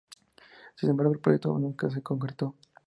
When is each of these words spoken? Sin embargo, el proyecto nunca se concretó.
Sin 0.77 0.89
embargo, 0.89 1.13
el 1.13 1.19
proyecto 1.19 1.55
nunca 1.59 1.87
se 1.91 2.01
concretó. 2.01 2.55